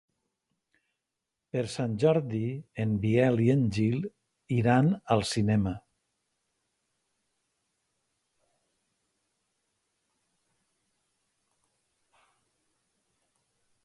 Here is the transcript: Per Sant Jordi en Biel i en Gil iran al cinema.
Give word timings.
Per 1.55 1.61
Sant 1.73 1.91
Jordi 2.03 2.39
en 2.83 2.95
Biel 3.03 3.43
i 3.47 3.49
en 3.55 3.61
Gil 3.75 4.07
iran 4.55 4.89
al 5.17 5.27
cinema. 5.33 5.75